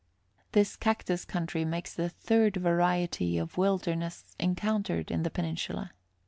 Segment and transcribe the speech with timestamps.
[0.53, 5.91] This cactus country makes the third variety of wilderness encountered in the peninsula.